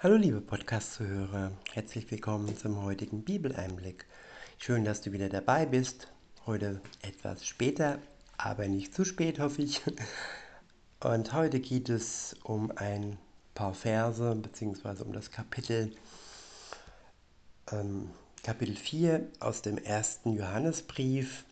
[0.00, 4.06] Hallo liebe Podcast-Zuhörer, herzlich willkommen zum heutigen Bibeleinblick.
[4.56, 6.06] Schön, dass du wieder dabei bist.
[6.46, 7.98] Heute etwas später,
[8.36, 9.82] aber nicht zu spät, hoffe ich.
[11.00, 13.18] Und heute geht es um ein
[13.56, 15.90] paar Verse, beziehungsweise um das Kapitel,
[17.72, 18.10] ähm,
[18.44, 21.44] Kapitel 4 aus dem ersten Johannesbrief.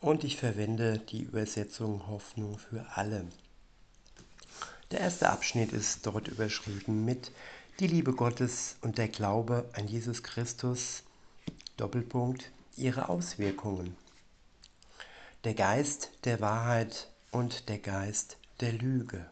[0.00, 3.26] Und ich verwende die Übersetzung Hoffnung für alle.
[4.90, 7.30] Der erste Abschnitt ist dort überschrieben mit
[7.78, 11.02] die Liebe Gottes und der Glaube an Jesus Christus,
[11.76, 13.94] Doppelpunkt, ihre Auswirkungen.
[15.44, 19.26] Der Geist der Wahrheit und der Geist der Lüge.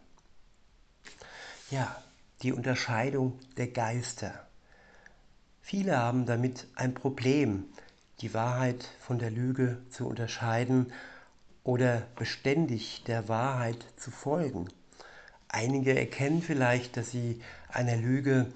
[1.71, 2.03] Ja,
[2.43, 4.47] die Unterscheidung der Geister.
[5.63, 7.65] Viele haben damit ein Problem,
[8.21, 10.93] die Wahrheit von der Lüge zu unterscheiden
[11.63, 14.69] oder beständig der Wahrheit zu folgen.
[15.55, 18.47] Einige erkennen vielleicht, dass sie einer Lüge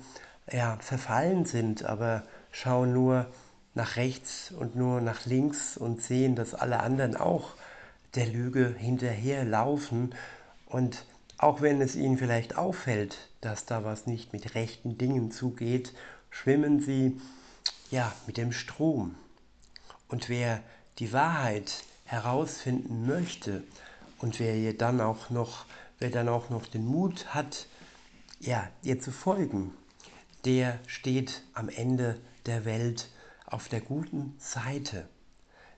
[0.51, 3.27] ja, verfallen sind, aber schauen nur
[3.75, 7.55] nach rechts und nur nach links und sehen, dass alle anderen auch
[8.17, 10.13] der Lüge hinterherlaufen.
[10.67, 11.05] Und
[11.37, 15.95] auch wenn es ihnen vielleicht auffällt, dass da was nicht mit rechten Dingen zugeht,
[16.31, 17.21] schwimmen sie
[17.93, 19.15] ja mit dem Strom.
[20.09, 20.61] Und wer
[20.99, 23.63] die Wahrheit herausfinden möchte
[24.19, 25.65] und wer ihr dann auch noch
[25.99, 27.67] wer dann auch noch den Mut hat,
[28.41, 29.75] ja, ihr zu folgen,
[30.45, 33.09] der steht am Ende der Welt
[33.47, 35.09] auf der guten Seite.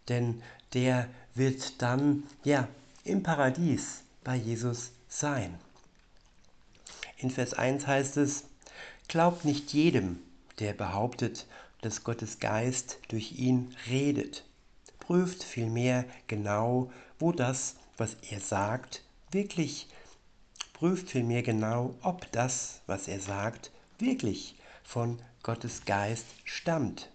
[0.09, 0.43] Denn
[0.75, 2.69] der wird dann, ja,
[3.05, 5.59] im Paradies bei Jesus sein.
[7.17, 8.45] In Vers 1 heißt es,
[9.09, 10.21] Glaubt nicht jedem,
[10.59, 11.47] der behauptet,
[11.81, 14.45] dass Gottes Geist durch ihn redet.
[15.01, 19.89] Prüft vielmehr genau, wo das, was er sagt, wirklich
[20.81, 27.11] prüft vielmehr genau, ob das, was er sagt, wirklich von Gottes Geist stammt.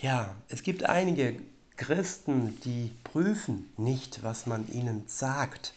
[0.00, 1.40] Ja, es gibt einige
[1.76, 5.74] Christen, die prüfen nicht, was man ihnen sagt.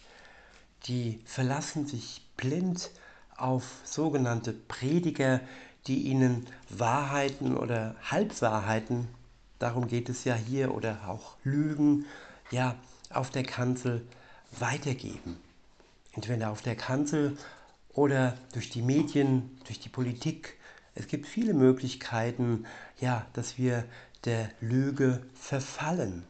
[0.86, 2.92] Die verlassen sich blind
[3.36, 5.42] auf sogenannte Prediger,
[5.88, 9.08] die ihnen Wahrheiten oder Halbwahrheiten,
[9.58, 12.06] darum geht es ja hier, oder auch Lügen,
[12.52, 12.76] ja,
[13.10, 14.06] auf der Kanzel
[14.52, 15.40] weitergeben
[16.16, 17.38] entweder auf der Kanzel
[17.94, 20.58] oder durch die Medien, durch die Politik.
[20.96, 22.66] Es gibt viele Möglichkeiten,
[23.00, 23.86] ja, dass wir
[24.24, 26.24] der Lüge verfallen.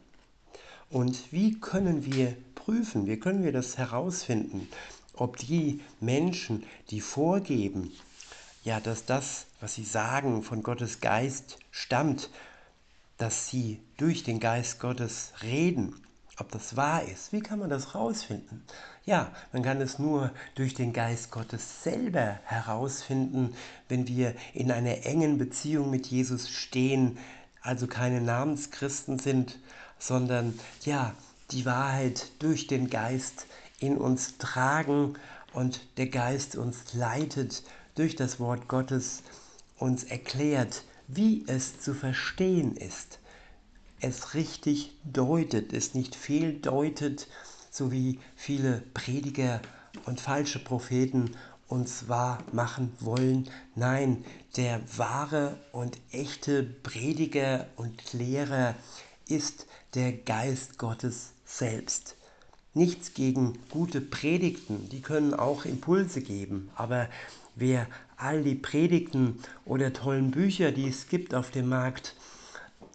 [0.90, 4.68] Und wie können wir prüfen, wie können wir das herausfinden,
[5.14, 7.92] ob die Menschen, die vorgeben,
[8.64, 12.30] ja, dass das, was sie sagen, von Gottes Geist stammt,
[13.18, 15.94] dass sie durch den Geist Gottes reden,
[16.38, 17.32] ob das wahr ist.
[17.32, 18.62] Wie kann man das herausfinden?
[19.06, 23.54] Ja, man kann es nur durch den Geist Gottes selber herausfinden,
[23.88, 27.16] wenn wir in einer engen Beziehung mit Jesus stehen,
[27.62, 29.60] also keine Namenschristen sind,
[30.00, 31.14] sondern ja,
[31.52, 33.46] die Wahrheit durch den Geist
[33.78, 35.14] in uns tragen
[35.52, 37.62] und der Geist uns leitet
[37.94, 39.22] durch das Wort Gottes,
[39.78, 43.20] uns erklärt, wie es zu verstehen ist,
[44.00, 47.55] es richtig deutet, es nicht fehldeutet, so
[47.92, 49.60] wie viele Prediger
[50.04, 51.30] und falsche Propheten
[51.68, 53.48] uns wahr machen wollen.
[53.74, 54.24] Nein,
[54.56, 58.74] der wahre und echte Prediger und Lehrer
[59.28, 62.16] ist der Geist Gottes selbst.
[62.74, 67.08] Nichts gegen gute Predigten, die können auch Impulse geben, aber
[67.54, 72.14] wer all die Predigten oder tollen Bücher, die es gibt auf dem Markt,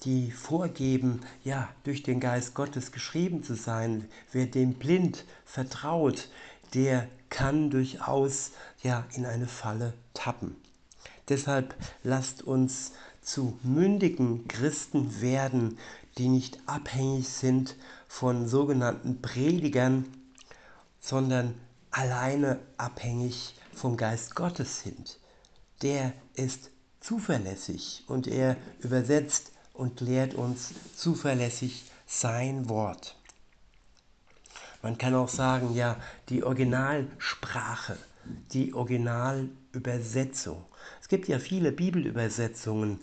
[0.03, 4.09] die vorgeben, ja, durch den Geist Gottes geschrieben zu sein.
[4.31, 6.29] Wer dem blind vertraut,
[6.73, 8.51] der kann durchaus
[8.81, 10.55] ja in eine Falle tappen.
[11.29, 15.77] Deshalb lasst uns zu mündigen Christen werden,
[16.17, 17.75] die nicht abhängig sind
[18.07, 20.05] von sogenannten Predigern,
[20.99, 21.55] sondern
[21.91, 25.19] alleine abhängig vom Geist Gottes sind.
[25.81, 33.15] Der ist zuverlässig und er übersetzt und lehrt uns zuverlässig sein Wort.
[34.81, 35.97] Man kann auch sagen, ja,
[36.29, 37.97] die Originalsprache,
[38.51, 40.65] die Originalübersetzung.
[41.01, 42.99] Es gibt ja viele Bibelübersetzungen,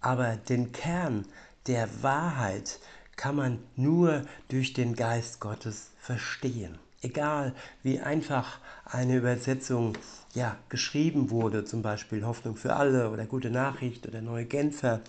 [0.00, 1.26] aber den Kern
[1.66, 2.78] der Wahrheit
[3.16, 6.78] kann man nur durch den Geist Gottes verstehen.
[7.00, 9.96] Egal wie einfach eine Übersetzung
[10.34, 15.00] ja, geschrieben wurde, zum Beispiel Hoffnung für alle oder Gute Nachricht oder Neue Genfer,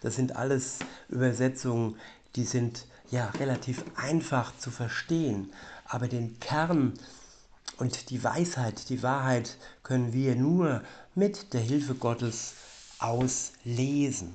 [0.00, 1.96] das sind alles Übersetzungen,
[2.36, 5.52] die sind ja relativ einfach zu verstehen,
[5.86, 6.94] aber den Kern
[7.76, 10.82] und die Weisheit, die Wahrheit können wir nur
[11.14, 12.54] mit der Hilfe Gottes
[12.98, 14.34] auslesen,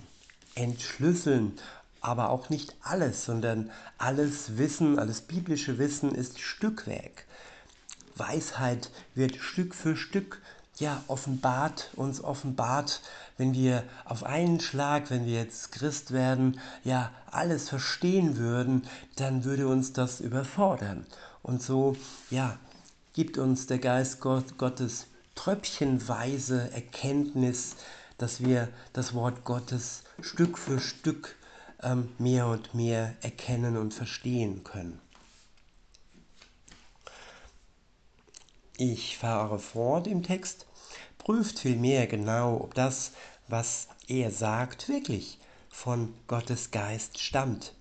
[0.55, 1.57] entschlüsseln,
[2.01, 7.25] aber auch nicht alles, sondern alles Wissen, alles biblische Wissen ist Stückwerk.
[8.15, 10.41] Weisheit wird Stück für Stück
[10.77, 13.01] ja offenbart, uns offenbart,
[13.37, 19.43] wenn wir auf einen Schlag, wenn wir jetzt Christ werden, ja alles verstehen würden, dann
[19.43, 21.05] würde uns das überfordern.
[21.41, 21.95] Und so,
[22.29, 22.57] ja,
[23.13, 27.75] gibt uns der Geist Gottes tröpfchenweise Erkenntnis,
[28.17, 31.35] dass wir das Wort Gottes Stück für Stück
[31.83, 34.99] ähm, mehr und mehr erkennen und verstehen können.
[38.77, 40.65] Ich fahre fort im Text,
[41.17, 43.11] prüft vielmehr genau, ob das,
[43.47, 45.37] was er sagt, wirklich
[45.69, 47.75] von Gottes Geist stammt.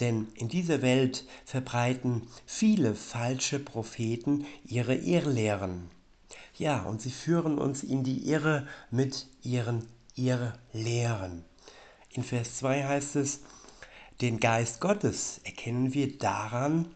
[0.00, 5.90] Denn in dieser Welt verbreiten viele falsche Propheten ihre Irrlehren.
[6.56, 11.44] Ja, und sie führen uns in die Irre mit ihren Irrlehren.
[12.18, 13.42] In Vers 2 heißt es,
[14.20, 16.92] den Geist Gottes erkennen wir daran,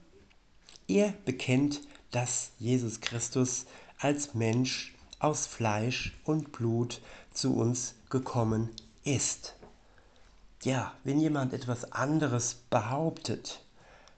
[0.89, 1.81] er bekennt,
[2.11, 3.67] dass Jesus Christus
[4.01, 7.01] als Mensch aus Fleisch und Blut
[7.33, 8.71] zu uns gekommen
[9.05, 9.55] ist.
[10.65, 13.65] Ja, wenn jemand etwas anderes behauptet,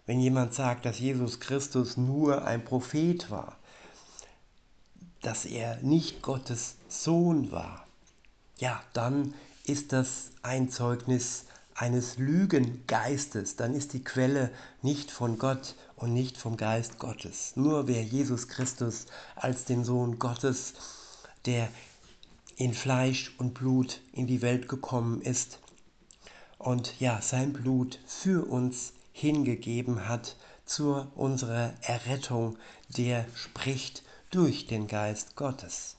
[0.06, 3.59] wenn jemand sagt, dass Jesus Christus nur ein Prophet war,
[5.21, 7.87] dass er nicht Gottes Sohn war,
[8.56, 9.35] ja, dann
[9.67, 11.45] ist das ein Zeugnis
[11.75, 14.51] eines Lügengeistes, dann ist die Quelle
[14.83, 17.53] nicht von Gott und nicht vom Geist Gottes.
[17.57, 20.75] Nur wer Jesus Christus als den Sohn Gottes,
[21.47, 21.69] der
[22.57, 25.59] in Fleisch und Blut in die Welt gekommen ist,
[26.59, 32.57] und ja, sein Blut für uns hingegeben hat zur unserer Errettung,
[32.89, 35.97] der spricht durch den Geist Gottes.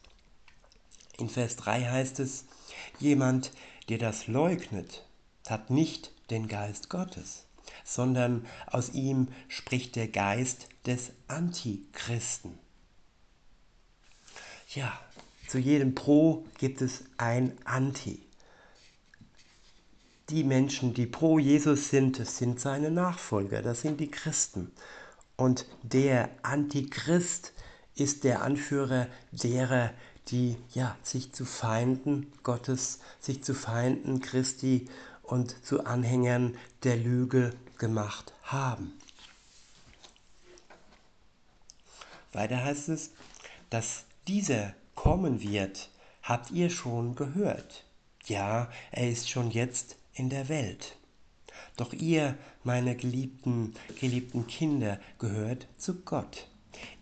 [1.20, 2.46] In Vers 3 heißt es,
[3.00, 3.51] jemand,
[3.89, 5.06] der das leugnet,
[5.47, 7.45] hat nicht den Geist Gottes,
[7.83, 12.57] sondern aus ihm spricht der Geist des Antichristen.
[14.74, 15.00] Ja,
[15.47, 18.21] zu jedem Pro gibt es ein Anti.
[20.30, 24.71] Die Menschen, die pro Jesus sind, sind seine Nachfolger, das sind die Christen.
[25.38, 27.53] Und der Antichrist
[27.95, 29.92] ist der Anführer derer,
[30.27, 34.88] die ja, sich zu Feinden Gottes, sich zu Feinden Christi
[35.24, 38.94] und zu Anhängern der Lüge gemacht haben.
[42.33, 43.12] Weiter heißt es,
[43.69, 45.89] dass dieser kommen wird,
[46.22, 47.86] habt ihr schon gehört.
[48.25, 50.98] Ja, er ist schon jetzt in der Welt.
[51.78, 56.48] Doch ihr, meine geliebten, geliebten Kinder, gehört zu Gott.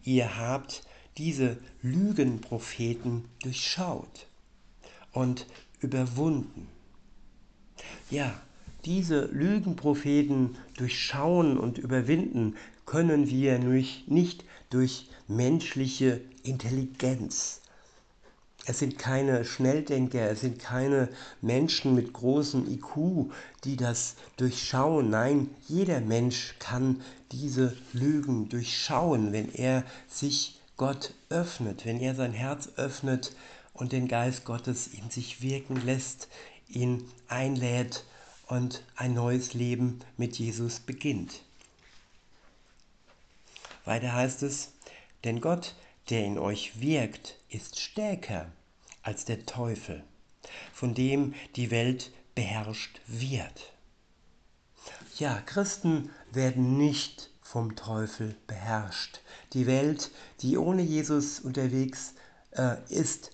[0.03, 0.83] Ihr habt
[1.17, 4.27] diese Lügenpropheten durchschaut
[5.11, 5.45] und
[5.79, 6.67] überwunden.
[8.09, 8.33] Ja,
[8.85, 12.55] diese Lügenpropheten durchschauen und überwinden
[12.85, 17.61] können wir nicht durch menschliche Intelligenz,
[18.65, 21.09] es sind keine Schnelldenker, es sind keine
[21.41, 23.29] Menschen mit großem IQ,
[23.65, 25.09] die das durchschauen.
[25.09, 27.01] Nein, jeder Mensch kann
[27.33, 33.35] diese Lügen durchschauen, wenn er sich Gott öffnet, wenn er sein Herz öffnet
[33.73, 36.27] und den Geist Gottes in sich wirken lässt,
[36.67, 38.05] ihn einlädt
[38.47, 41.41] und ein neues Leben mit Jesus beginnt.
[43.85, 44.71] Weiter heißt es,
[45.23, 45.75] denn Gott
[46.09, 48.51] der in euch wirkt, ist stärker
[49.01, 50.03] als der Teufel,
[50.73, 53.71] von dem die Welt beherrscht wird.
[55.17, 59.21] Ja, Christen werden nicht vom Teufel beherrscht.
[59.53, 62.15] Die Welt, die ohne Jesus unterwegs
[62.49, 63.29] äh, ist,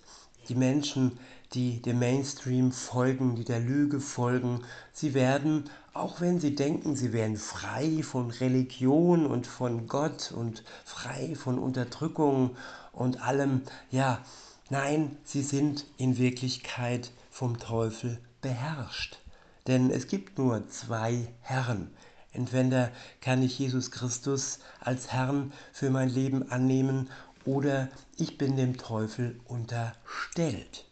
[0.50, 1.18] die Menschen,
[1.54, 4.60] die dem Mainstream folgen, die der Lüge folgen,
[4.92, 10.64] sie werden, auch wenn sie denken, sie wären frei von Religion und von Gott und
[10.84, 12.58] frei von Unterdrückung
[12.92, 14.22] und allem, ja,
[14.68, 19.18] nein, sie sind in Wirklichkeit vom Teufel beherrscht.
[19.66, 21.90] Denn es gibt nur zwei Herren.
[22.32, 27.10] Entweder kann ich Jesus Christus als Herrn für mein Leben annehmen
[27.44, 30.84] oder ich bin dem Teufel unterstellt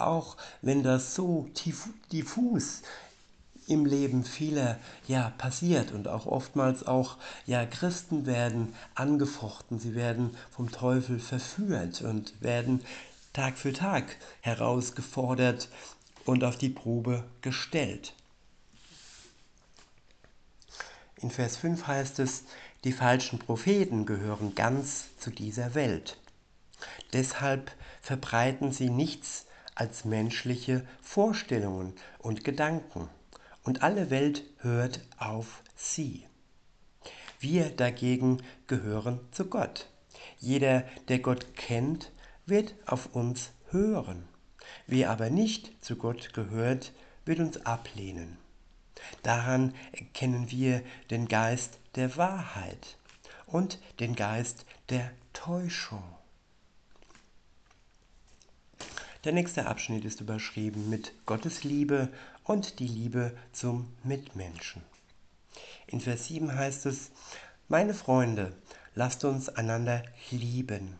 [0.00, 2.82] auch wenn das so diffus
[3.66, 10.36] im Leben vieler ja passiert und auch oftmals auch ja Christen werden angefochten, sie werden
[10.50, 12.82] vom Teufel verführt und werden
[13.32, 15.68] Tag für Tag herausgefordert
[16.24, 18.14] und auf die Probe gestellt.
[21.22, 22.44] In Vers 5 heißt es,
[22.84, 26.16] die falschen Propheten gehören ganz zu dieser Welt.
[27.12, 33.10] Deshalb verbreiten sie nichts als menschliche Vorstellungen und Gedanken.
[33.62, 36.24] Und alle Welt hört auf sie.
[37.38, 39.88] Wir dagegen gehören zu Gott.
[40.38, 42.12] Jeder, der Gott kennt,
[42.46, 44.26] wird auf uns hören.
[44.86, 46.92] Wer aber nicht zu Gott gehört,
[47.26, 48.38] wird uns ablehnen.
[49.22, 52.98] Daran erkennen wir den Geist der Wahrheit
[53.46, 56.04] und den Geist der Täuschung.
[59.24, 62.08] Der nächste Abschnitt ist überschrieben mit Gottes Liebe
[62.44, 64.82] und die Liebe zum Mitmenschen.
[65.86, 67.10] In Vers 7 heißt es,
[67.68, 68.56] meine Freunde,
[68.94, 70.98] lasst uns einander lieben,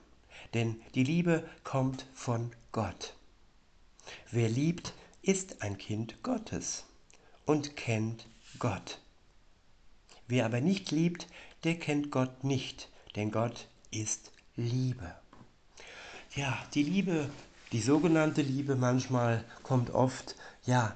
[0.53, 3.15] denn die Liebe kommt von Gott.
[4.31, 4.93] Wer liebt,
[5.23, 6.85] ist ein Kind Gottes
[7.47, 8.27] und kennt
[8.59, 8.99] Gott.
[10.29, 11.27] Wer aber nicht liebt,
[11.65, 15.15] der kennt Gott nicht, denn Gott ist Liebe.
[16.37, 17.29] Ja, die Liebe,
[17.73, 20.95] die sogenannte Liebe manchmal kommt oft, ja,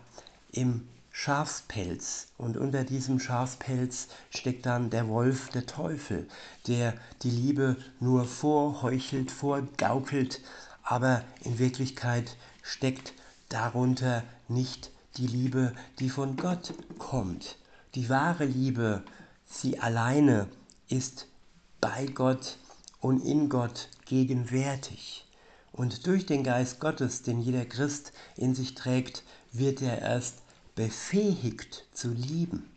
[0.53, 2.29] im Schafspelz.
[2.39, 6.29] Und unter diesem Schafspelz steckt dann der Wolf, der Teufel,
[6.67, 10.41] der die Liebe nur vorheuchelt, vorgaukelt,
[10.83, 13.15] aber in Wirklichkeit steckt
[13.49, 17.57] darunter nicht die Liebe, die von Gott kommt.
[17.95, 19.05] Die wahre Liebe,
[19.47, 20.49] sie alleine
[20.89, 21.29] ist
[21.81, 22.59] bei Gott
[23.01, 25.27] und in Gott gegenwärtig.
[25.73, 30.43] Und durch den Geist Gottes, den jeder Christ in sich trägt, wird er erst
[30.75, 32.71] befähigt zu lieben.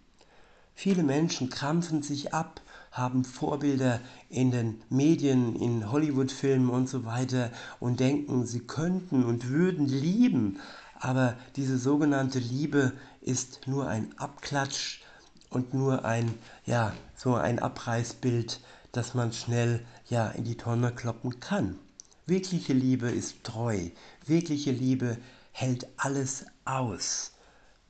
[0.74, 7.52] Viele Menschen krampfen sich ab, haben Vorbilder in den Medien, in Hollywood-Filmen und so weiter
[7.80, 10.60] und denken, sie könnten und würden lieben,
[11.00, 15.02] aber diese sogenannte Liebe ist nur ein Abklatsch
[15.50, 16.34] und nur ein,
[16.66, 18.60] ja, so ein Abreißbild,
[18.92, 21.78] das man schnell, ja, in die Tonne kloppen kann.
[22.26, 23.90] Wirkliche Liebe ist treu.
[24.26, 25.18] Wirkliche Liebe
[25.52, 27.32] hält alles aus.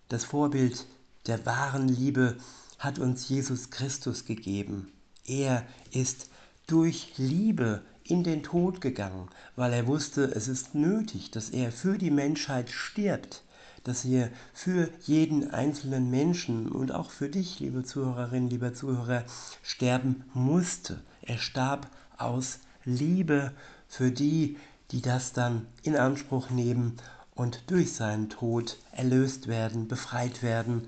[0.09, 0.85] Das Vorbild
[1.25, 2.37] der wahren Liebe
[2.77, 4.91] hat uns Jesus Christus gegeben.
[5.25, 6.29] Er ist
[6.67, 11.97] durch Liebe in den Tod gegangen, weil er wusste, es ist nötig, dass er für
[11.97, 13.43] die Menschheit stirbt,
[13.83, 19.23] dass er für jeden einzelnen Menschen und auch für dich, liebe Zuhörerin, lieber Zuhörer,
[19.63, 21.01] sterben musste.
[21.21, 21.87] Er starb
[22.17, 23.53] aus Liebe
[23.87, 24.57] für die,
[24.91, 26.97] die das dann in Anspruch nehmen
[27.35, 30.87] und durch seinen Tod erlöst werden, befreit werden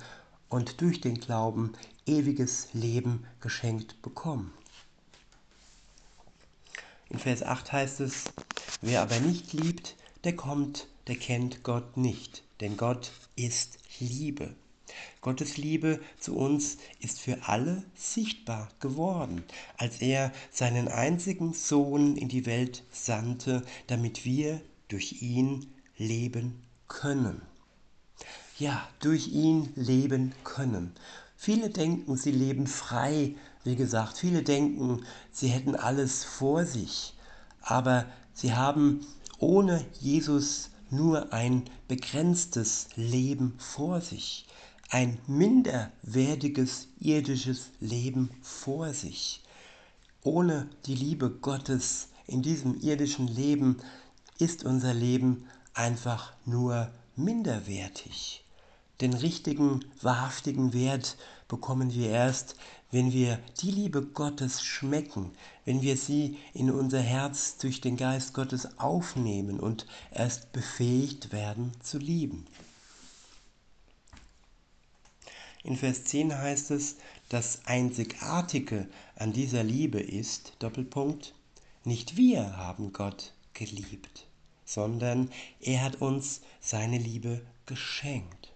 [0.50, 1.74] und durch den Glauben
[2.06, 4.52] ewiges Leben geschenkt bekommen.
[7.10, 8.32] In Vers 8 heißt es,
[8.82, 14.56] wer aber nicht liebt, der kommt, der kennt Gott nicht, denn Gott ist Liebe.
[15.22, 19.44] Gottes Liebe zu uns ist für alle sichtbar geworden,
[19.78, 27.42] als er seinen einzigen Sohn in die Welt sandte, damit wir durch ihn leben können.
[28.58, 30.94] Ja, durch ihn leben können.
[31.38, 37.14] Viele denken, sie leben frei wie gesagt, viele denken, sie hätten alles vor sich,
[37.62, 39.06] aber sie haben
[39.38, 44.46] ohne Jesus nur ein begrenztes Leben vor sich,
[44.90, 49.44] ein minderwertiges irdisches Leben vor sich.
[50.24, 53.78] Ohne die Liebe Gottes in diesem irdischen Leben
[54.40, 58.44] ist unser Leben einfach nur minderwertig.
[59.02, 62.56] Den richtigen, wahrhaftigen Wert bekommen wir erst,
[62.92, 65.32] wenn wir die Liebe Gottes schmecken,
[65.66, 71.72] wenn wir sie in unser Herz durch den Geist Gottes aufnehmen und erst befähigt werden
[71.82, 72.46] zu lieben.
[75.64, 76.96] In Vers 10 heißt es,
[77.28, 81.36] das Einzigartige an dieser Liebe ist, Doppelpunkt,
[81.84, 84.26] nicht wir haben Gott geliebt,
[84.66, 85.30] sondern
[85.60, 88.52] er hat uns seine Liebe geschenkt.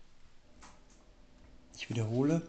[1.78, 2.42] Ich wiederhole,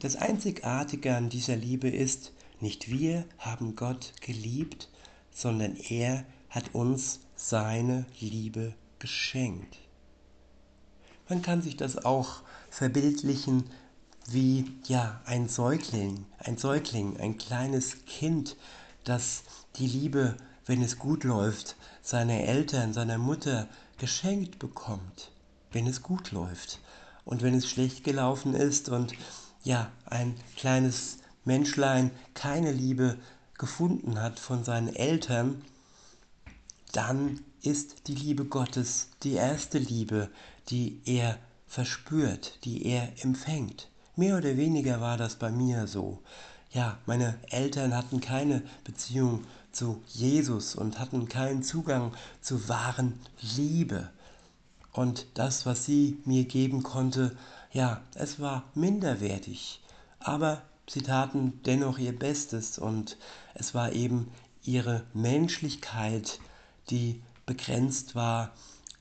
[0.00, 4.88] das Einzigartige an dieser Liebe ist, nicht wir haben Gott geliebt,
[5.30, 9.78] sondern er hat uns seine Liebe geschenkt.
[11.28, 13.64] Man kann sich das auch verbildlichen
[14.26, 18.56] wie ja ein Säugling, ein Säugling, ein kleines Kind,
[19.04, 19.42] das
[19.76, 25.30] die Liebe, wenn es gut läuft, seiner Eltern, seiner Mutter geschenkt bekommt,
[25.72, 26.80] wenn es gut läuft.
[27.24, 29.14] Und wenn es schlecht gelaufen ist und
[29.62, 33.18] ja, ein kleines Menschlein keine Liebe
[33.58, 35.62] gefunden hat von seinen Eltern,
[36.92, 40.30] dann ist die Liebe Gottes die erste Liebe,
[40.68, 43.88] die er verspürt, die er empfängt.
[44.16, 46.18] Mehr oder weniger war das bei mir so.
[46.72, 53.18] Ja, meine Eltern hatten keine Beziehung zu Jesus und hatten keinen Zugang zu wahren
[53.56, 54.10] Liebe.
[54.92, 57.36] Und das, was sie mir geben konnte,
[57.72, 59.80] ja, es war minderwertig.
[60.18, 63.16] Aber sie taten dennoch ihr Bestes und
[63.54, 64.30] es war eben
[64.62, 66.40] ihre Menschlichkeit,
[66.90, 68.52] die begrenzt war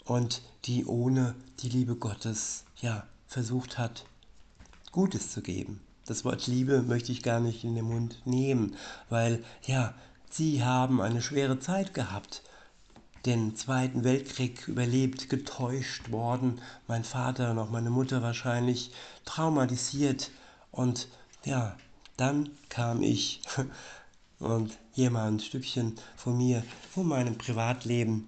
[0.05, 4.05] und die ohne die Liebe Gottes ja versucht hat,
[4.91, 5.81] Gutes zu geben.
[6.05, 8.75] Das Wort Liebe möchte ich gar nicht in den Mund nehmen,
[9.09, 9.93] weil ja,
[10.29, 12.41] sie haben eine schwere Zeit gehabt,
[13.25, 18.91] den Zweiten Weltkrieg überlebt, getäuscht worden, mein Vater und auch meine Mutter wahrscheinlich
[19.25, 20.31] traumatisiert.
[20.71, 21.07] Und
[21.43, 21.75] ja,
[22.17, 23.41] dann kam ich
[24.39, 28.27] und hier mal ein Stückchen von mir, von meinem Privatleben.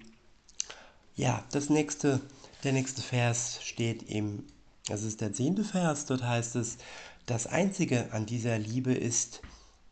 [1.15, 2.21] Ja, das nächste,
[2.63, 4.45] der nächste Vers steht im,
[4.87, 6.77] das ist der zehnte Vers, dort heißt es,
[7.25, 9.41] das Einzige an dieser Liebe ist,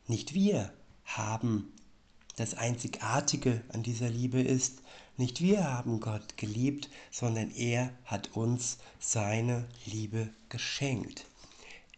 [0.07, 0.73] nicht wir
[1.05, 1.71] haben,
[2.35, 4.81] das Einzigartige an dieser Liebe ist,
[5.19, 11.25] nicht wir haben Gott geliebt, sondern er hat uns seine Liebe geschenkt.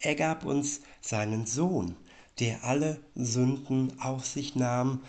[0.00, 1.94] Er gab uns seinen Sohn,
[2.40, 5.02] der alle Sünden auf sich nahm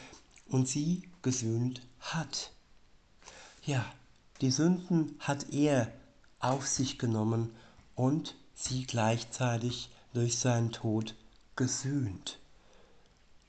[0.47, 2.51] und sie gesühnt hat.
[3.63, 3.83] Ja,
[4.41, 5.91] die Sünden hat er
[6.39, 7.49] auf sich genommen
[7.95, 11.15] und sie gleichzeitig durch seinen Tod
[11.55, 12.39] gesühnt.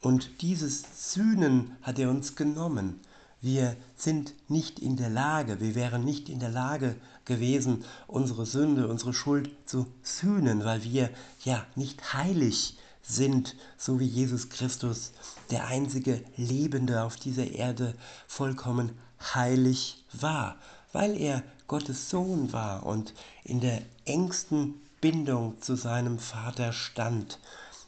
[0.01, 3.01] Und dieses Sühnen hat er uns genommen.
[3.45, 6.97] Wir sind nicht in der Lage, wir wären nicht in der Lage
[7.27, 11.11] gewesen, unsere Sünde, unsere Schuld zu sühnen, weil wir
[11.45, 15.13] ja nicht heilig sind, so wie Jesus Christus,
[15.51, 17.93] der einzige Lebende auf dieser Erde,
[18.27, 18.93] vollkommen
[19.35, 20.57] heilig war,
[20.95, 23.13] weil er Gottes Sohn war und
[23.45, 27.39] in der engsten Bindung zu seinem Vater stand,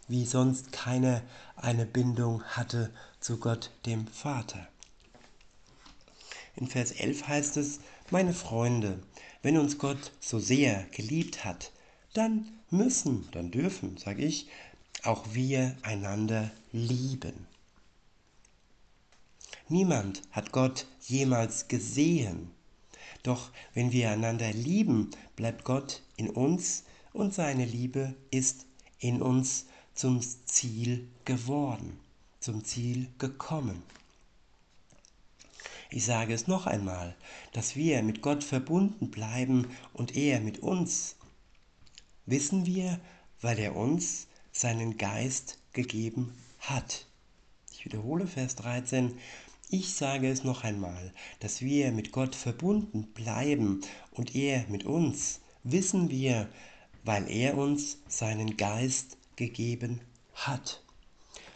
[0.07, 1.23] wie sonst keiner
[1.57, 4.69] eine Bindung hatte zu Gott dem Vater.
[6.57, 9.01] In Vers 11 heißt es, meine Freunde,
[9.43, 11.71] wenn uns Gott so sehr geliebt hat,
[12.15, 14.49] dann müssen, dann dürfen, sage ich,
[15.03, 17.47] auch wir einander lieben.
[19.69, 22.51] Niemand hat Gott jemals gesehen.
[23.23, 28.67] Doch wenn wir einander lieben, bleibt Gott in uns und seine Liebe ist
[28.99, 31.99] in uns zum Ziel geworden,
[32.41, 33.83] zum Ziel gekommen.
[35.91, 37.15] Ich sage es noch einmal,
[37.53, 41.17] dass wir mit Gott verbunden bleiben und er mit uns,
[42.27, 43.01] wissen wir,
[43.41, 47.07] weil er uns seinen Geist gegeben hat.
[47.73, 49.17] Ich wiederhole Vers 13.
[49.69, 53.81] Ich sage es noch einmal, dass wir mit Gott verbunden bleiben
[54.13, 56.49] und er mit uns, wissen wir,
[57.05, 60.01] weil er uns seinen Geist gegeben
[60.35, 60.83] hat.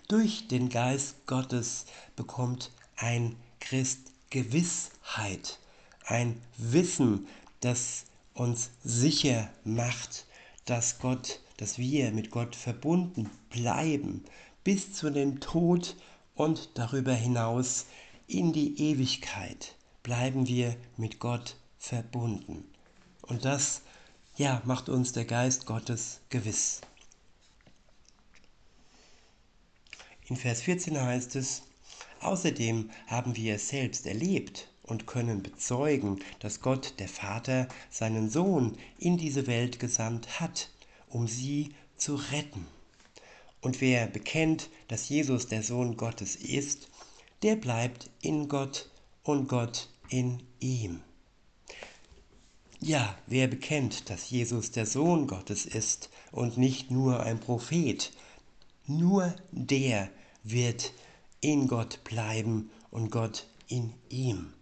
[0.09, 5.59] Durch den Geist Gottes bekommt ein Christ Gewissheit,
[6.07, 7.27] ein Wissen,
[7.61, 10.27] das uns sicher macht,
[10.65, 14.25] dass Gott, dass wir mit Gott verbunden bleiben
[14.65, 15.97] bis zu dem Tod
[16.35, 17.87] und darüber hinaus
[18.27, 22.65] in die Ewigkeit bleiben wir mit Gott verbunden.
[23.23, 23.83] Und das
[24.37, 26.81] ja, macht uns der Geist Gottes gewiss.
[30.29, 31.63] In Vers 14 heißt es,
[32.21, 38.77] außerdem haben wir es selbst erlebt und können bezeugen, dass Gott, der Vater, seinen Sohn
[38.99, 40.71] in diese Welt gesandt hat,
[41.09, 42.67] um sie zu retten.
[43.61, 46.89] Und wer bekennt, dass Jesus der Sohn Gottes ist,
[47.43, 48.91] der bleibt in Gott
[49.23, 51.03] und Gott in ihm.
[52.81, 58.11] Ja, wer bekennt, dass Jesus der Sohn Gottes ist und nicht nur ein Prophet,
[58.87, 60.11] nur der
[60.43, 60.93] wird
[61.41, 64.53] in Gott bleiben und Gott in ihm.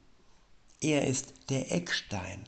[0.81, 2.45] Er ist der Eckstein,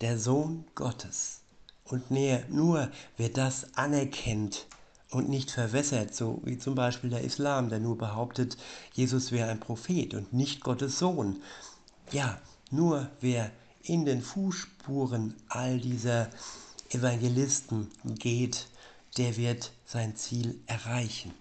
[0.00, 1.40] der Sohn Gottes.
[1.84, 4.66] Und nur wer das anerkennt
[5.10, 8.56] und nicht verwässert, so wie zum Beispiel der Islam, der nur behauptet,
[8.94, 11.42] Jesus wäre ein Prophet und nicht Gottes Sohn.
[12.10, 13.50] Ja, nur wer
[13.82, 16.30] in den Fußspuren all dieser
[16.88, 18.68] Evangelisten geht,
[19.18, 21.34] der wird sein Ziel erreichen.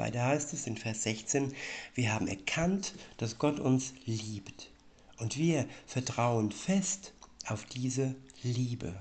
[0.00, 1.52] Weiter heißt es in Vers 16,
[1.94, 4.70] wir haben erkannt, dass Gott uns liebt
[5.18, 7.12] und wir vertrauen fest
[7.46, 8.94] auf diese Liebe.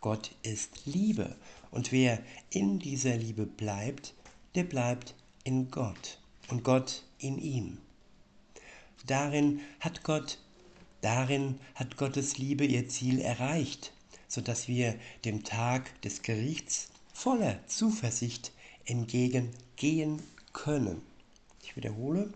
[0.00, 1.34] Gott ist Liebe
[1.72, 4.14] und wer in dieser Liebe bleibt,
[4.54, 7.78] der bleibt in Gott und Gott in ihm.
[9.06, 10.38] Darin hat Gott
[11.00, 13.92] Darin hat Gottes Liebe ihr Ziel erreicht,
[14.28, 18.52] sodass wir dem Tag des Gerichts voller Zuversicht
[18.86, 20.22] entgegengehen
[20.52, 21.02] können.
[21.62, 22.32] Ich wiederhole.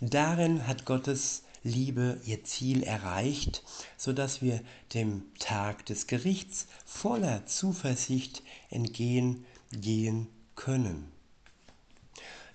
[0.00, 3.62] Darin hat Gottes Liebe ihr Ziel erreicht,
[3.96, 4.60] sodass wir
[4.94, 11.10] dem Tag des Gerichts voller Zuversicht entgehen gehen können.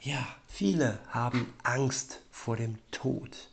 [0.02, 3.50] Ja, viele haben Angst vor dem Tod.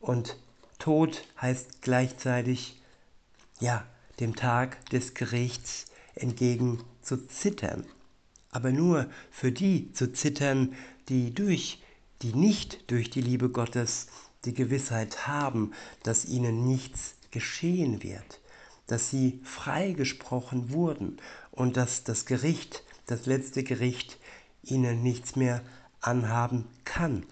[0.00, 0.36] Und
[0.78, 2.76] Tod heißt gleichzeitig,
[3.60, 3.86] ja,
[4.20, 7.86] dem Tag des Gerichts entgegen zu zittern.
[8.54, 10.74] Aber nur für die zu zittern,
[11.08, 11.82] die durch,
[12.22, 14.06] die nicht durch die Liebe Gottes
[14.44, 15.72] die Gewissheit haben,
[16.04, 18.40] dass ihnen nichts geschehen wird,
[18.86, 21.16] dass sie freigesprochen wurden
[21.50, 24.18] und dass das Gericht, das letzte Gericht,
[24.62, 25.60] ihnen nichts mehr
[26.00, 27.26] anhaben kann,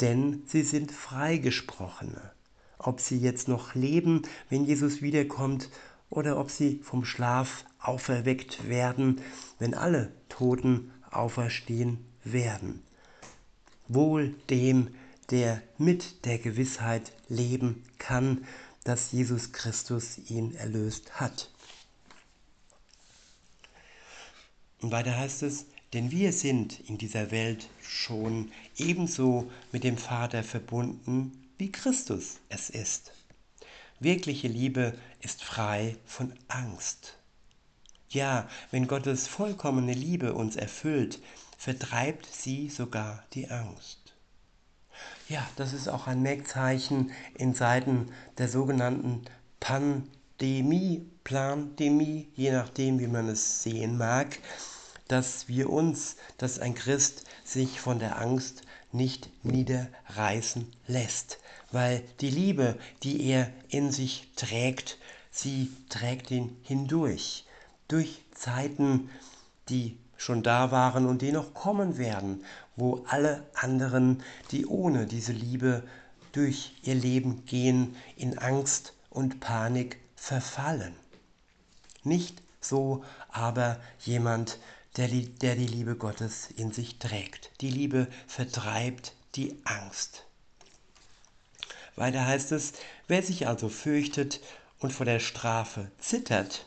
[0.00, 2.30] denn sie sind Freigesprochene.
[2.78, 5.70] Ob sie jetzt noch leben, wenn Jesus wiederkommt,
[6.08, 9.20] oder ob sie vom Schlaf auferweckt werden,
[9.58, 12.82] wenn alle Toten auferstehen werden.
[13.88, 14.94] Wohl dem,
[15.30, 18.44] der mit der Gewissheit leben kann,
[18.84, 21.50] dass Jesus Christus ihn erlöst hat.
[24.80, 30.42] Und weiter heißt es, denn wir sind in dieser Welt schon ebenso mit dem Vater
[30.44, 33.12] verbunden, wie Christus es ist.
[33.98, 37.16] Wirkliche Liebe ist frei von Angst.
[38.16, 41.20] Ja, wenn Gottes vollkommene Liebe uns erfüllt,
[41.58, 44.14] vertreibt sie sogar die Angst.
[45.28, 49.26] Ja, das ist auch ein Merkzeichen in Zeiten der sogenannten
[49.60, 54.38] Pandemie, Plandemie, je nachdem, wie man es sehen mag,
[55.08, 61.38] dass wir uns, dass ein Christ sich von der Angst nicht niederreißen lässt,
[61.70, 64.96] weil die Liebe, die er in sich trägt,
[65.30, 67.45] sie trägt ihn hindurch,
[67.88, 69.10] durch Zeiten,
[69.68, 72.44] die schon da waren und die noch kommen werden,
[72.74, 75.82] wo alle anderen, die ohne diese Liebe
[76.32, 80.94] durch ihr Leben gehen, in Angst und Panik verfallen.
[82.02, 84.58] Nicht so aber jemand,
[84.96, 87.50] der, der die Liebe Gottes in sich trägt.
[87.60, 90.24] Die Liebe vertreibt die Angst.
[91.96, 92.74] Weiter heißt es,
[93.08, 94.40] wer sich also fürchtet
[94.78, 96.66] und vor der Strafe zittert,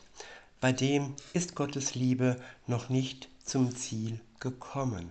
[0.60, 5.10] bei dem ist Gottes Liebe noch nicht zum Ziel gekommen.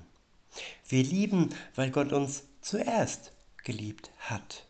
[0.88, 3.32] Wir lieben, weil Gott uns zuerst
[3.64, 4.66] geliebt hat.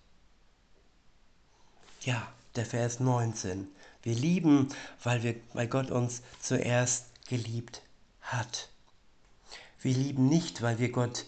[2.02, 3.68] Ja, der Vers 19.
[4.04, 4.70] Wir lieben,
[5.04, 7.82] weil, wir, weil Gott uns zuerst geliebt
[8.22, 8.70] hat.
[9.82, 11.26] Wir lieben nicht, weil wir Gott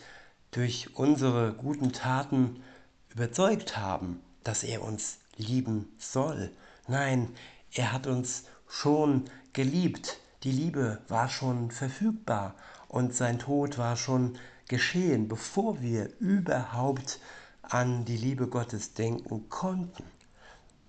[0.51, 2.63] durch unsere guten Taten
[3.09, 6.51] überzeugt haben, dass er uns lieben soll.
[6.87, 7.29] Nein,
[7.73, 10.19] er hat uns schon geliebt.
[10.43, 12.55] Die Liebe war schon verfügbar
[12.87, 14.37] und sein Tod war schon
[14.67, 17.19] geschehen, bevor wir überhaupt
[17.61, 20.03] an die Liebe Gottes denken konnten.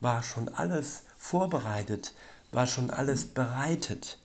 [0.01, 2.15] War schon alles vorbereitet,
[2.51, 4.19] war schon alles bereitet.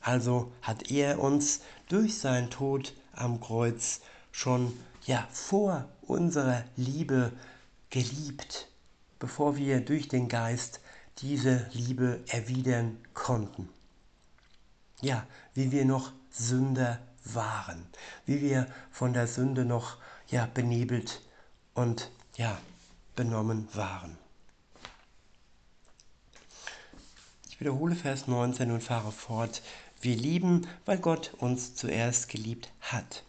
[0.00, 4.72] Also hat er uns durch seinen Tod am Kreuz schon
[5.04, 7.32] ja vor unserer Liebe
[7.90, 8.68] geliebt,
[9.18, 10.80] bevor wir durch den Geist
[11.18, 13.68] diese Liebe erwidern konnten.
[15.00, 17.86] Ja, wie wir noch Sünder waren,
[18.26, 19.96] wie wir von der Sünde noch
[20.28, 21.22] ja benebelt
[21.74, 22.58] und ja
[23.14, 24.18] benommen waren.
[27.48, 29.62] Ich wiederhole Vers 19 und fahre fort.
[30.00, 33.24] Wir lieben, weil Gott uns zuerst geliebt hat.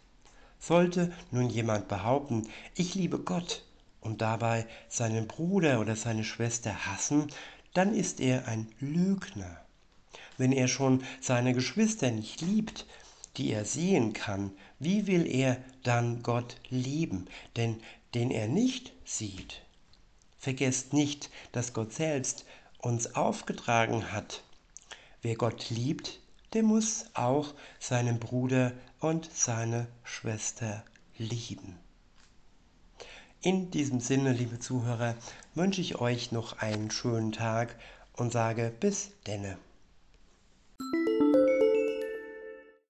[0.60, 3.64] Sollte nun jemand behaupten, ich liebe Gott
[4.00, 7.28] und dabei seinen Bruder oder seine Schwester hassen,
[7.74, 9.64] dann ist er ein Lügner.
[10.40, 12.86] Wenn er schon seine Geschwister nicht liebt,
[13.36, 17.26] die er sehen kann, wie will er dann Gott lieben,
[17.56, 17.76] denn
[18.14, 19.60] den er nicht sieht?
[20.38, 22.46] Vergesst nicht, dass Gott selbst
[22.78, 24.42] uns aufgetragen hat.
[25.20, 26.20] Wer Gott liebt,
[26.54, 30.82] der muss auch seinen Bruder und seine Schwester
[31.18, 31.76] lieben.
[33.42, 35.16] In diesem Sinne, liebe Zuhörer,
[35.54, 37.76] wünsche ich euch noch einen schönen Tag
[38.14, 39.58] und sage bis denne.